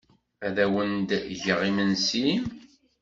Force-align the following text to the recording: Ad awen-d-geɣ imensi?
Ad 0.45 0.57
awen-d-geɣ 0.65 1.59
imensi? 1.69 2.29